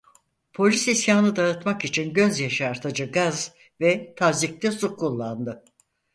[0.53, 5.63] Polis isyanı dağıtmak için göz yaşartıcı gaz ve tazyikli su kullandı.